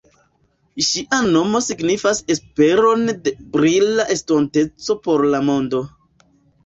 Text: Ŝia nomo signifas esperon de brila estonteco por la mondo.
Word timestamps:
Ŝia 0.85 1.17
nomo 1.35 1.61
signifas 1.65 2.21
esperon 2.35 3.05
de 3.27 3.35
brila 3.57 4.07
estonteco 4.17 4.97
por 5.05 5.29
la 5.35 5.43
mondo. 5.51 5.85